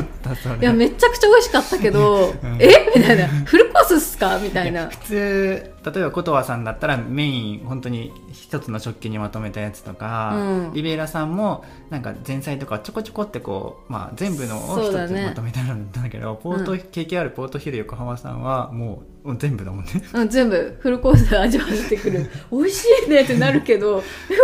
[0.62, 2.58] いやめちゃくちゃ美味しかったけど、うん。
[2.60, 2.92] え？
[2.96, 3.28] みたいな。
[3.28, 4.38] フルコースっすか？
[4.38, 4.88] みたいな。
[4.88, 10.74] 普通例えば琴葉さんだったらメイン本当に一つの食器にまとめたやつとか、うん。
[10.74, 15.26] リベイラさんもなんか前菜とかちょこちょこってこう、まあ、全部のを一そうだね。
[15.26, 19.92] つまとめたんだけど、ポート、うん KKR ポートヒル横浜さんはもう全部だもんね。
[20.14, 22.26] うん、全部フルコースで味わってくる。
[22.52, 24.40] 美味しいねってなるけどフル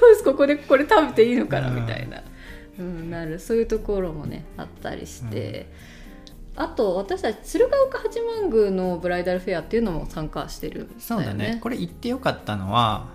[0.00, 2.22] コースここでこれ食べていいのかなうんみたいな、
[2.78, 3.38] うん、なる。
[3.38, 5.66] そういうところもねあったりして、
[6.60, 10.88] あと私たち鶴岡八幡宮のブライダルフェアっていうのも参加してるね。
[10.98, 11.58] そうだね。
[11.62, 13.06] これ言ってよかったのは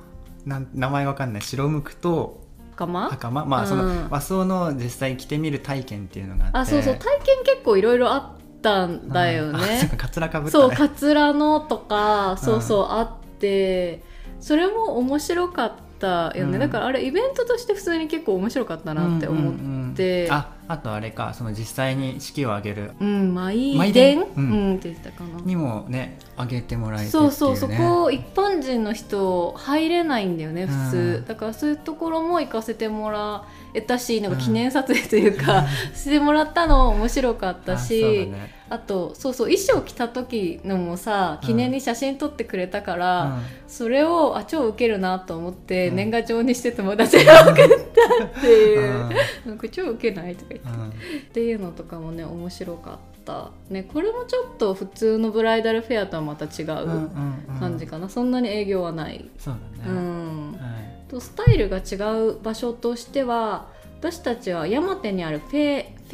[0.46, 1.42] なん名前わかんない。
[1.42, 2.42] 白むくと
[2.76, 6.58] 袴袴まあそのうん和装の実際着てみる体験っていうのがあって。
[6.60, 9.56] あそうそう体験結構いろいろあったんだようん。
[9.56, 14.02] あそうねかかつらかぶったそうねカツラのとかそうそうあって
[14.40, 16.60] それも面白かったよね、うん。
[16.60, 20.34] だからあれイベントとして普通に結構面白かったなって思って、うんうんうん。
[20.34, 22.92] ああとあれかその実際に式を挙げる。
[23.00, 25.40] うん、舞舞殿殿う、うんんって言ってたかな。
[25.42, 45.96] にもね挙げてもらえてっていう、ね、そうそうそこ一般人の人入れないんだよね普通、うんだからそういうところも行かせてもらえたしなんか記念撮影というか、してもらったの面白かったあそうしだねあとそうそう衣装着た時のもさ記念に写真撮ってくれたから、それをあ超ウケるなと思って、うん。
[45.96, 49.10] 年賀状にして友達が送ったっていう、うん。
[49.46, 50.68] なんか超ウケないとか言って。
[50.68, 50.90] うん。
[50.90, 50.92] っ
[51.32, 53.84] ていうのとかもね面白かったね。
[53.84, 57.10] これもちょっと普通のブライダルフェアとはまた違うんうんう
[57.50, 57.60] うん。
[57.60, 59.56] 感じかな、そんなに営業はない、そう
[59.86, 60.52] だうね、ん。
[60.54, 61.12] はい。
[61.12, 61.96] とスタイルが違
[62.28, 63.68] う場所としては
[64.00, 65.56] 私たちは山手にあるフ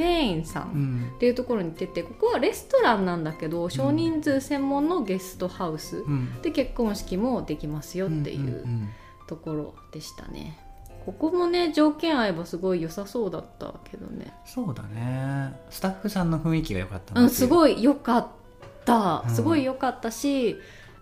[0.03, 1.01] ェフェインさうん。
[1.01, 6.41] んっていうところに行っててここはレストランなんだけど少人数専門のゲストハウスうん。
[6.41, 8.45] で結婚式もできますよっていうん
[8.83, 8.89] ん
[9.27, 10.57] ところでしたね。
[11.05, 14.33] ここもね条件合えばすごい良さそうだったけどね。
[14.45, 15.53] そうだね。
[15.69, 17.19] スタッフさんの雰囲気が良かった。
[17.19, 18.27] うん、すごい良かっ
[18.85, 19.23] た。
[19.27, 19.35] うん。
[19.35, 20.55] すごい良かったし、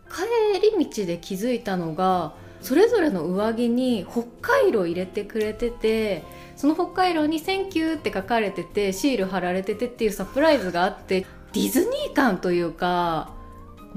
[0.10, 6.24] 帰り道で気づいたのがそれぞれの上着にホッカイロ入れてくれてて
[6.58, 13.32] その北海道に「センキュー」って書かれててシール貼られててっていうサプライズがあってディズニー感というか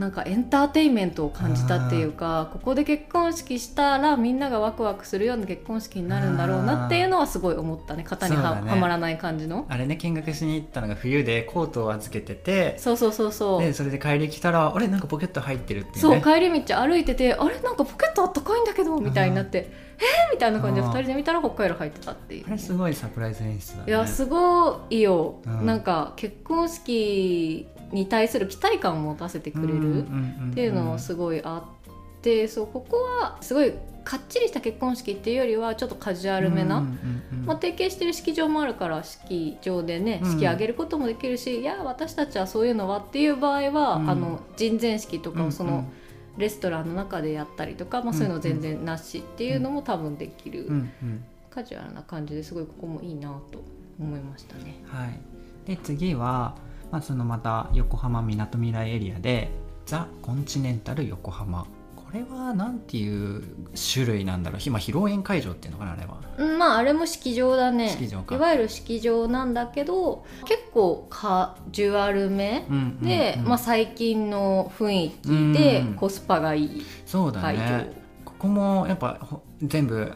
[0.00, 8.04] なんかエンターテインメントを感じたっていうかここで結婚式したらみんながワクワクするような結婚式になるんだろうなっていうのはすごい思ったね。
[8.08, 8.70] 型には,、ね。
[8.70, 9.66] はまらない感じの。
[9.68, 12.78] あれね見学しに行ったのが冬でコートを預けてて。
[12.78, 13.60] そうそうそうそう。
[13.60, 22.36] でそれで帰り来たらあれなんかポケット入ってるっていうそうね帰り道歩いててあれなんかポケットあったかいんだけどみたいになってえー、みたいな感じであー2人で見たら北海道入ってたって。
[22.36, 23.84] いうあれすごいサプライズ演出だね。
[23.88, 25.66] いやすごいよ、うん。
[25.66, 33.72] なんか結婚式に対する期待感を持たせてくれるっていうのはすごいあってそうここはすごい
[34.05, 40.31] かっちりした結婚式っていうよりはちょっとカジュアルめな、うんうんうんまあ、提携してる式場もあるから式場でねうん。
[40.33, 44.11] 式挙げることもできるし、いや私たちはそういうのはっていう場合は、うん。
[44.11, 45.76] あの人前式とかをそうんうん。
[45.76, 45.92] の
[46.38, 51.24] レストランの中でやったりとか、まあ、そういうの全然なしっていうのも多分できる、うんうん。
[51.50, 53.62] カジュアルな感じですごいここもいいなと
[53.98, 54.83] 思いましたね。
[54.87, 55.20] はい、
[55.66, 56.57] で次は、
[56.90, 59.50] まあ、そのまた横浜みなとみらいエリアで
[59.87, 61.66] ザ・コンチネンタル横浜。
[61.96, 63.44] これはなんていう
[63.92, 64.61] 種類なんだろう？
[64.66, 66.20] 今披露宴会場っていうのかなあれは。
[66.38, 67.90] うんまああれも式場だね。
[67.90, 68.35] 式場か。
[68.35, 73.07] いわゆる式場なんだけど結構カジュアルめうんうんうん。
[73.07, 75.94] で、まあ、最近の雰囲気でうん。
[75.94, 77.92] コスパがいいそうだ会場、ね。
[78.24, 80.12] ここもやっぱほ全部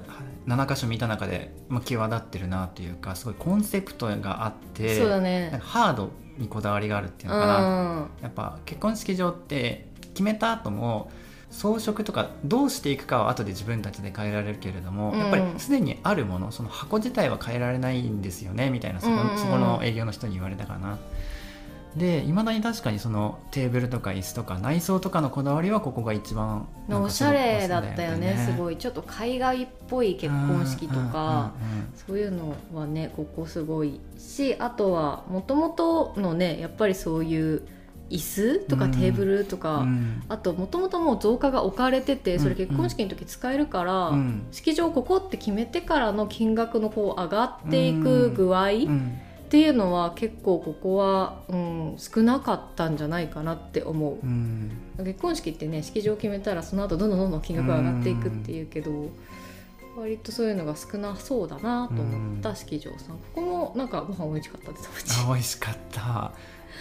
[0.49, 5.51] 7箇所見た中で、まあ、際立ってるなというかすごいコンセプトがあってそうだね。
[5.53, 11.11] かハードにこだわりがあるっていうのかな、やっぱ結婚式場って決めた後も
[11.51, 15.19] 装飾とかどうしていくかは後で自分たちで変えられるけれども、うん。
[15.19, 19.39] やっぱりすでにあるものその箱自体は変えられないんですよねみたいなそこ,、うんうんうん。
[19.39, 20.99] そこの営業の人に言われたかな。
[21.97, 28.37] でいまだに確かにそのテーブルとか椅子とか内装とかのこだわりはここが一番うん、おしゃれだったよね。
[28.45, 28.77] すいごい。
[28.77, 31.53] ちょっと海外っぽい結婚式とか、
[32.07, 37.63] そういうのはねここすごいしあとはもともとのねやっぱりそういう
[38.11, 38.91] 椅子とかうん。
[38.93, 40.23] テーブルとか、うん。
[40.29, 44.47] あともともともう造花が置かれててそれうん結婚式の時使えるから、うん。
[44.51, 49.19] 式場ここって決めてからの金額のこう上がっていく具合うん
[49.55, 54.15] っていうのは結構ここは、うん、少なかったんじゃないかなって思う。
[54.15, 54.27] う。
[54.27, 54.73] ん。
[54.99, 59.11] 結婚式ってね式場決めたらその後どんどんどんどん金額が上がっていくっていうけど
[59.97, 63.17] 割とそういうのが少なそうだなと思った式場さん。
[63.17, 66.33] ここもなんかご飯美味しかったですあ美味しかった。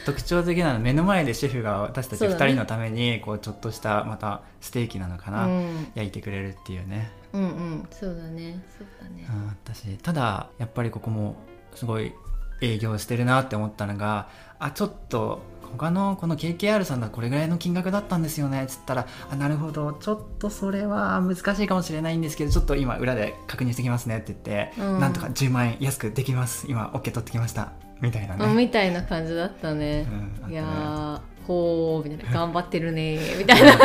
[0.08, 2.54] 特徴的なのは目の前でシェフが私たち2そうだね。
[2.54, 7.88] 人のためにこうちょっとしたまたステーキなのかな、うん、焼いてくれるっていうね、うんうん。
[7.92, 8.66] そうだね。
[8.76, 9.28] そうだね。
[9.30, 9.96] うん、私。
[10.00, 11.36] ただやっぱりここも
[11.76, 12.14] すごい
[12.62, 14.28] 営業してるなって思ったのが
[14.60, 15.42] あちょっと
[15.74, 25.00] 他のこの KKR さんだとこれぐらいの金額だったんですよねっつったらあなるほどちょっとそれは難しいかもしれないんですけどちょっと今裏で確認してきますねって言って、うん。
[25.00, 26.68] なんとか10万円安くできます。
[26.70, 27.74] 今 OK 取ってきました。
[28.02, 30.06] みたいなね、うんみたいな感じだったね。
[30.44, 32.40] う、んいやほーみたいな。
[32.40, 33.38] 頑張ってるねー。
[33.38, 33.78] みたいな。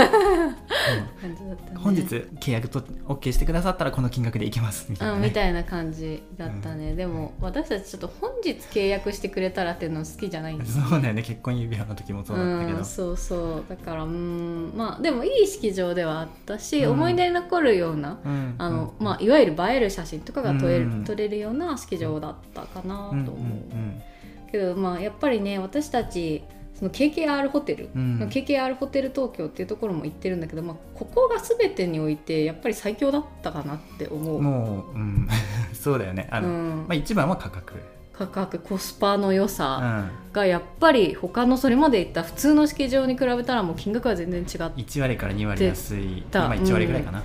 [1.20, 1.70] 感じだったね。
[1.72, 4.86] うん本日契約と OK してくださったらこの金額でいきます。
[4.90, 11.22] みたいな、ね、うん、みたいな感じだったね、でも私たちちょっと本日契約してくれたらっていうの好きじゃないんですそうだよね。
[11.22, 13.64] 結婚指輪の時もそうだったけど、ん、そうそう。
[13.68, 16.92] だからうんまあでもいい式場ではあったし、うん。
[16.92, 18.54] 思い出に残るようなうん。
[18.58, 19.04] あの、うん。
[19.04, 21.04] まあ、いわゆる映える写真とかが撮れる,、うん。
[21.04, 24.02] 撮れるような式場だったかなと思う、うんうん。
[24.50, 26.42] けどまあやっぱりね私たち
[26.78, 28.18] その KKR ホテル、うん。
[28.30, 34.36] KKR ホテル東京っていうところも行ってるんだけど、まあ、ここが全てにおいてやっぱり最強だったかなって思う。
[34.36, 34.40] う。
[34.40, 35.28] んもう、うん、
[35.74, 36.28] そうだよね。
[36.30, 36.76] あの、うん。
[36.86, 37.74] まあ、一番は価格、
[38.12, 44.56] 価格コスパの良うさん、がやっぱり他のそれまで行った普通の式場に比べたらもう金額は全然違って。
[44.82, 46.24] 1割から2割安い。
[46.30, 46.46] た。
[46.46, 47.22] 今1割ぐらいかな、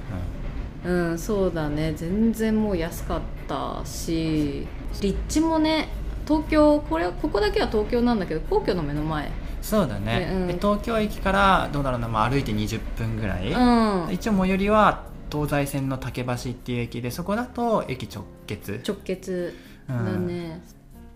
[0.86, 1.94] うんそうだね。
[1.96, 4.68] 全然もう安かったし
[5.02, 5.88] 立地もね
[6.28, 9.32] 東京これここだけは東京なんだけど皇居の目の前
[9.64, 10.48] そうだね、ねうん。
[10.48, 14.14] で東京駅からどうだろうな、まあ、歩いて20分ぐらい、うん。
[14.14, 18.84] 一応最寄りは東西線の竹橋っていう駅でそこだと駅直結。
[18.86, 19.56] 直結
[19.88, 20.28] だうん。
[20.28, 20.62] ね、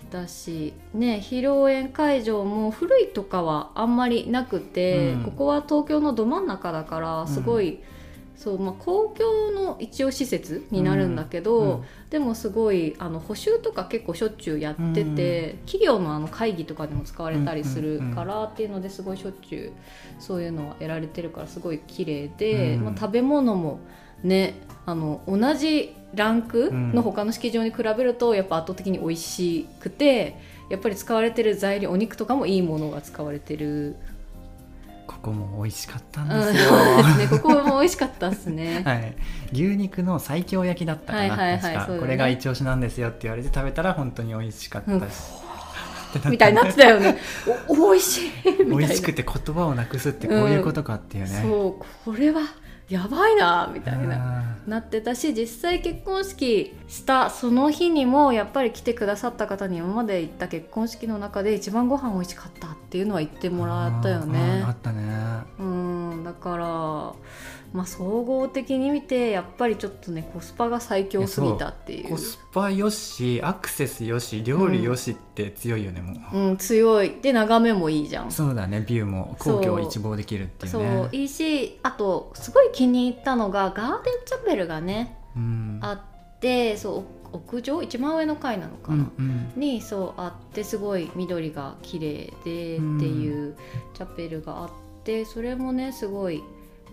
[0.10, 5.24] だしね披露宴会場も古いとかはあんまりなくて、うん。
[5.24, 7.80] ここは東京のど真ん中だからすごい、
[8.38, 19.73] そうまあ、公共の一応施設になるんだけど、うんでもすごいあの補修とか結構しょっちゅうやってて、企業のあの会議とかでも使われたりするからっていうのですごいしょっちゅ
[20.17, 23.82] うそういうのは得られてるからすごい綺麗で、うんまあ、食べ物も
[24.23, 24.54] ね
[24.86, 30.38] あの同じランクの他の式場に比べるとやっぱ圧倒的に美味しくて
[30.69, 33.97] やっぱり使われてる材料お肉とかもいいものが使われてる、
[35.08, 36.54] ここも美味しかったんうん。
[36.54, 36.72] ですよ、
[37.17, 38.84] ね、ここも美味しかったですね。
[38.86, 39.15] はい、
[39.54, 42.00] 牛肉の最強焼きだったかな、はいはいね。
[42.00, 44.93] これが一押しなんですよって言われて食べたら本当に美味しかったし、
[46.22, 47.17] たみたいになってたよね。
[47.67, 48.32] お美味しい。
[48.46, 48.78] みたいな。
[48.78, 52.41] 美味しくて言葉をなくすってこういうことかっていうね、そうこれは
[52.89, 64.63] やばいなみたいなななってたし実際結婚式したその日にもやっぱり来てくださった方に今まで行った結婚式の中で一番ご飯美味しかったっていうのは言ってもらったよね。
[64.65, 65.04] あったね。
[65.60, 67.13] うんだから
[67.74, 72.10] まあ総合的に見てやっぱりちょっとねコスパが最強すぎたっていう。
[72.10, 76.38] コスパよしアクセスよし料理よしって強いよね、もう。
[76.38, 77.18] うん、強い。
[77.22, 78.32] で眺めもいいじゃん。
[78.32, 85.80] そうだねビューも皇居を一望できるっていうそうねいいしあとすごい気に入ったのがガーデンチャペルがねうん。
[85.82, 87.04] あってそう
[87.34, 87.84] 屋上？
[87.84, 89.60] 一番上の階なのかな、うんうん。
[89.60, 93.56] にそうあってすごい緑が綺麗でっていう
[93.94, 94.70] チャペルがあっ
[95.04, 96.42] てそれもねすごい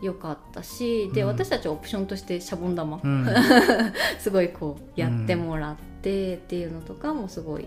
[0.02, 1.28] 良かったしで、うん。
[1.28, 3.26] 私たちはオプションとしてシャボン玉、うん。
[4.18, 7.66] すごいこうやってもらってっていうのとかもすごい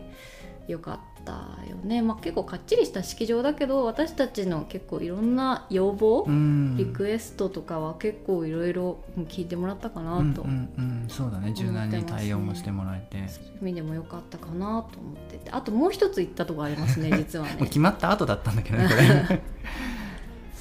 [0.68, 1.32] 良かった
[1.70, 6.78] よね、まあ、結構かっちりした式場だけど私たちの結構いろんな要望、うん。
[6.78, 11.54] リクエストとかは結構いろいろ聞いてもらったかなと、うんうんうん、そうだね。
[11.54, 15.52] 柔軟に対応もしてもらえて、そういう意味でも良かったかなと思ってて。
[15.52, 17.58] あともう一つ行ったとこありますね実はね。
[17.66, 18.94] 決まった後だったんだけどねこ
[19.34, 19.42] れ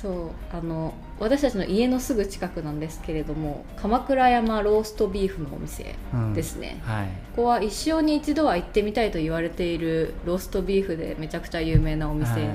[0.00, 6.34] そうあの私たちの家のすぐ近くなんですけれども鎌倉山ローストビーフのお店うん。
[6.34, 7.06] ですね、はい。
[7.34, 12.20] ここは一生に一度は行ってみたいと言われているローストビーフでめちゃくちゃ有名なおはい。
[12.20, 12.54] 店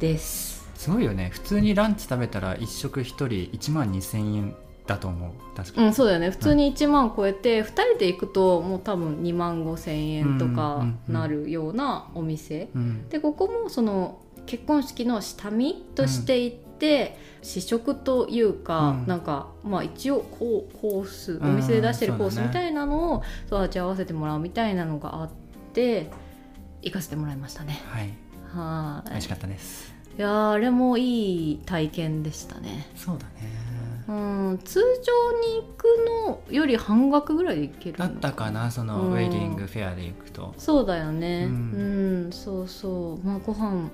[0.00, 1.30] です、すごいよね。
[1.32, 5.56] 普通にランチ食べたら一食一人1万2000円だと思う。
[5.56, 6.30] 確かに、うん、そうだよね。
[6.30, 13.08] 普通に1万超えて、2人で行くともう多分2万5千円とかなるようなお店、うん。
[13.08, 19.06] でここもその結婚式の下見として行って、試食というか、うん。
[19.06, 21.50] なんかまあ一応こうコースうん。
[21.50, 25.30] お店で出してるコースみたいなのをそう味合わせてもらうみたいなのがあっ
[25.72, 26.10] て
[26.82, 27.80] 行かせてもらいましたね。
[27.86, 28.12] はい。
[28.52, 29.10] はい。
[29.10, 29.94] 美味しかったです。
[30.18, 32.88] いやーあれもいい体験でしたね。
[32.96, 33.66] そうだね。
[34.08, 39.12] うん通常に行くのより半額ぐらいで行けるのだったかなそのうん。
[39.12, 40.54] ウェディングフェアで行くと。
[40.58, 41.46] そうだよね。
[41.46, 43.26] ううんん、そうそう。
[43.26, 43.90] まあご飯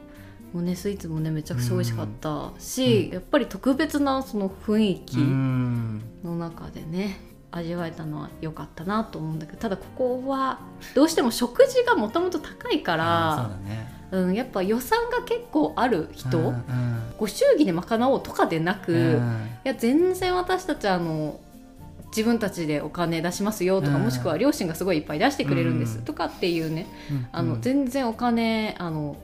[0.55, 3.15] もねスイーツもねめちゃくちゃ美味しかったし、うん。
[3.15, 6.03] やっぱり特別なその雰囲気うん。
[6.25, 7.19] の中でね
[7.51, 10.61] 味わえたのは良かったなと思うんだけどただここは
[10.95, 13.93] どうしても食事がもともと高いかあらそうだね。
[14.13, 16.53] うん、やっぱ予算が結構ある人、
[17.19, 19.49] ご祝儀で賄おうとかでなく、いうん。
[19.65, 21.41] や全然私たちあの
[22.09, 24.03] 自分たちでお金出しますよとか、うん。
[24.03, 27.27] もしくは両親がすごいいっぱい出してくれるんです、うんとかっていうねうん。
[27.33, 27.63] あの、うん。
[27.63, 29.17] 全然お金あの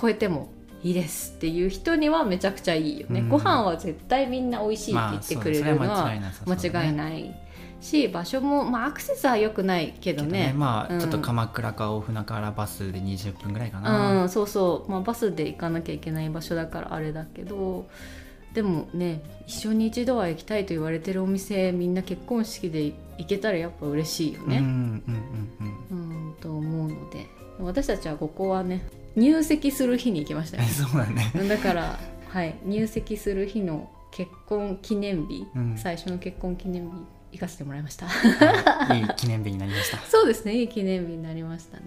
[0.00, 0.48] 超えても
[0.82, 3.28] いいですっていう人にはめちゃくちゃいいよね、うん。
[3.28, 6.10] ご飯は絶対みんな美味しいって言ってくれるのは
[6.46, 7.34] 間違いない
[7.80, 10.48] し場所も、まあ、アクセスは良くないけどね。
[10.48, 11.00] ねまあ、うん。
[11.00, 17.88] ちょっと鎌倉か大船からバスで20分ぐらいかうな、ん、そうそう、まあ、バスで行かなきゃいけない場所だからあれだけど
[18.54, 24.62] でもね一生に一度は行きたいと言われてるお店みんな結婚式で行けたらやっぱ嬉しいようん、うんね、
[25.08, 26.28] うんうん。
[26.28, 27.40] うん、と思うので。
[27.62, 28.82] 私たちはここはね
[29.16, 31.32] 入籍する日に行きましたよ そうだね。
[31.48, 35.78] だから、はい、入籍する日の結婚記念日、うん。
[35.78, 36.90] 最初の結婚記念日
[37.32, 38.06] 行かせてもらいました。
[38.06, 39.00] はい。
[39.00, 39.98] いい記念日になりました。
[40.08, 41.84] そうですねいい記念日になりましたね。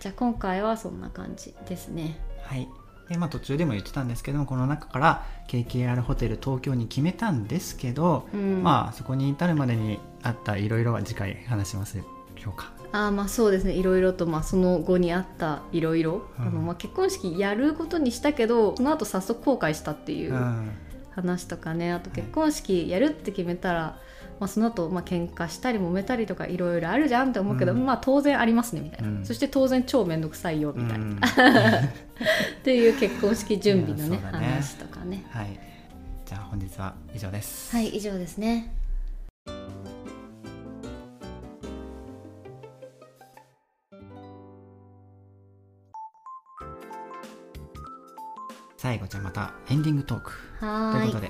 [0.00, 2.18] じゃあ今回はそんな感じですね。
[2.42, 2.68] はい。
[3.08, 8.62] でまあ途中でも言ってたんですけどもこの中から KKR ホテル東京に決めたんですけど、うん。
[8.62, 12.02] まあそこに至るまでにあったいろいろは次回話しますで
[12.36, 13.72] しょうかあーまあそうですね。
[13.72, 16.46] いろいろとまあその後にあったいろいろうん。
[16.46, 20.70] あのまあ結婚式やることにしたけどその後早速後悔したっていううん。
[21.14, 21.92] 話とかね。
[21.92, 23.98] あと結婚式やるって決めたら、
[24.40, 27.84] まあ、その後まあ喧嘩したり揉めたりとかいろいろあるじゃんって思うけど、うん。
[27.84, 29.26] まあ当然ありますねみたいな、うん。
[29.26, 31.14] そして当然超面倒くさいよみたいな、うん。
[31.20, 31.20] っ
[32.62, 34.22] ていう結婚式準備のねね。
[34.30, 35.24] 話とかね。
[35.30, 35.58] はい。
[36.24, 37.74] じゃあ本日は以上です。
[37.74, 38.74] はい以上ですね
[48.82, 50.32] 最後じゃあまたエンディングトーク。
[50.58, 51.06] とい。
[51.06, 51.28] いうことで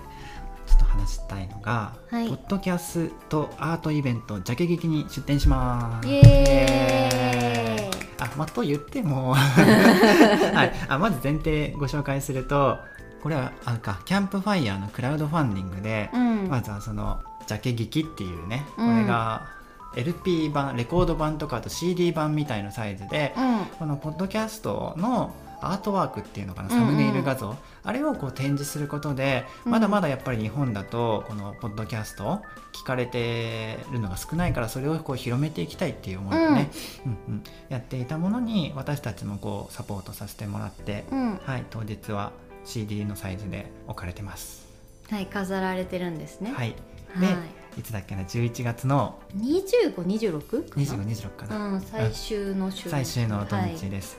[0.66, 2.28] ちょっと話したいのが、はい。
[2.28, 6.08] ポッドキャストアートイベントジャケ劇に出展します。
[6.08, 8.06] イエーイ。
[8.20, 12.78] あまあと言っても、 はい、あまず前提ご紹介すると
[13.22, 16.48] これはあれかキャンプファイヤーのクラウドファンディングで、うん。
[16.48, 19.02] まずはそのジャケ劇っていうねこうん。
[19.02, 19.48] れが
[19.94, 23.66] LP 版レコード版とかあと CD 版みたいなサイズで、うん。
[23.78, 32.42] このポッドキャストのアートワークっていうのかなサムネイル画像、あれをこう展示することでまだまだやっぱり日本だとこのポッドキャスト
[32.72, 36.70] 聞かれてるのが少ないからそれをこう広めていきたいっていう思いでね、
[37.06, 37.12] うん。
[37.12, 41.36] うんやっていたものに私たちもこうサポートさせてもらって、うん。
[41.36, 42.32] はい、当日は
[42.64, 44.66] CD のサイズで置かれてます。
[45.10, 46.52] はい飾られてるんですね。
[46.52, 46.74] はい、
[47.14, 47.20] はい。
[47.20, 54.18] でいつだっけな11月の2526 2526かな、うん最終の週最終の土はい日です、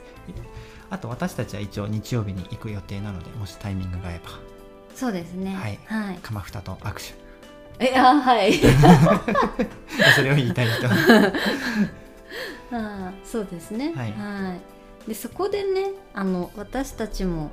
[0.94, 4.30] あと私たちは一応日曜日に行く予定なのでもしタイミングが合えば。
[4.94, 5.56] そうですね。
[5.56, 5.80] はい。
[5.86, 6.20] はい。
[6.22, 7.16] 鎌二と握手。
[7.80, 8.54] えあはい。
[10.16, 13.91] それを言いたい人 あーそうですね。
[13.96, 14.14] はい。
[15.08, 17.50] でそこでねあの私たちも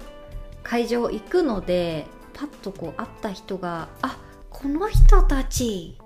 [0.62, 4.18] 会場行くのでパッとこう会った人が「あ
[4.50, 5.96] この人たち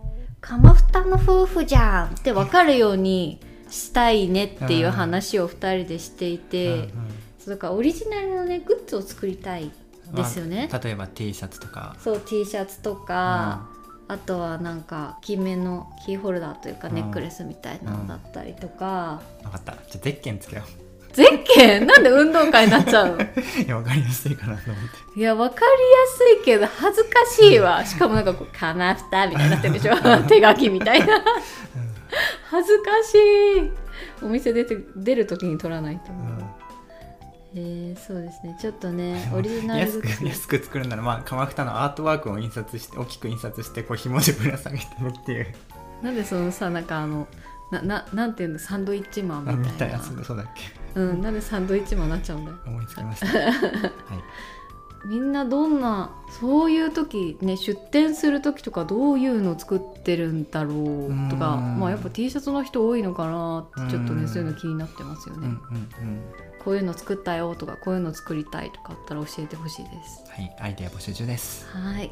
[0.41, 6.91] 鎌二の夫婦じゃん」って分かるようにしたいねっていう話を2人でしていて、うんうん
[7.51, 9.70] だからオリジナルのねグッズを作りたい
[10.14, 10.68] ですよね。
[10.70, 11.97] まあ例えば T シャツとか。
[12.03, 13.66] そう T シャツとか、
[14.09, 16.95] あとはなんか大きめのキーホルダーというかうん。
[16.95, 19.72] ネックレスみたいなのだったりとか、分かった。
[19.72, 20.62] じゃあゼッケンつけよ
[21.12, 21.86] ゼッケン？
[21.88, 23.14] なんで運動会になっちゃうの？
[23.16, 23.18] う
[23.64, 24.84] いや分かりやすいかなと思っ
[25.14, 25.20] て。
[25.20, 25.66] いやわかりや
[26.36, 27.84] すいけど恥ずかしいわ。
[27.84, 29.95] しかもなんかこう「かなふた」みたいになってるでしょ？
[30.28, 31.22] 手書きみたいな。
[32.51, 33.14] 恥ずかし
[33.66, 33.70] い。
[34.22, 36.45] お店出て出る時に取らないと、うん
[37.57, 38.57] えー、そうですね。
[38.61, 45.46] ちょっとね オリジナル安く 安く作るならまあ鎌二のアートワークを印刷して大きく印刷してこう紐でぶら下げてるっていう。
[46.02, 47.28] なんでそのさなんかあの
[47.70, 49.78] なななんていうのサンドイッチマンあみみたいな。
[49.78, 51.00] たいなそうそうだっけ。
[51.00, 52.57] うん、なんでサンドイッチマンになっちゃうんだよ。
[52.66, 53.26] 思いつきました。
[53.38, 53.55] はい
[55.05, 61.78] みんなどんなそういう時ね出店する時とかどういうの作ってるんだろうとかうん。
[61.80, 65.48] まあやっぱ T シャツの人多いのかなってちょっとうんねそういうの気になってますよね、
[66.64, 70.24] こういうの作ったよとかこういうの作りたいとかあったら教えてほしいです。
[70.30, 71.66] はいアイデア募集中です。
[71.68, 72.11] はい。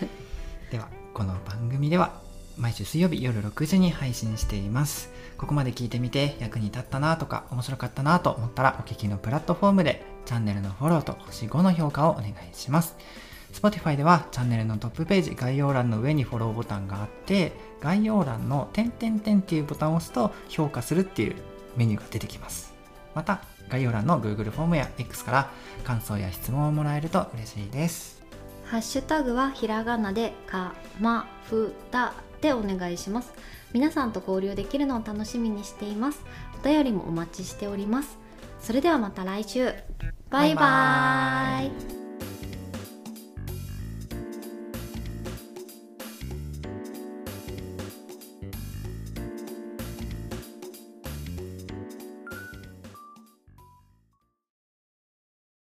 [0.70, 2.20] ではこの番組では
[2.56, 5.10] 毎週水曜日夜6時に配信しています。
[5.36, 12.96] ここまで聞いてみて役に立ったなとか面白かったなと思ったらお聞きのプラットフォームでチャンネルのフォローと星5の評価をお願いします。
[13.52, 21.36] Spotify ではチャンネルのトップページ概要欄の上にフォローボタンがあって概要欄の点々点っていうボタンを押すと評価するっていう
[21.76, 22.74] メニューが出てきます。
[23.14, 25.50] また概要欄の Google フォームや X から
[25.84, 28.22] 感想や質問をもらえると嬉しいです。
[28.66, 32.14] ハッシュタグはひらがなでかまふた
[32.44, 33.32] でお願いします。
[33.72, 36.22] 皆さんと交流できるのを楽しみにしています。
[36.62, 38.18] お便りもお待ちしております。
[38.60, 39.72] それではまた来週。
[40.30, 42.03] バイババイバイ。